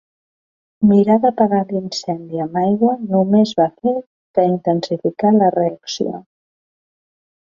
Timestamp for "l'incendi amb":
1.71-2.57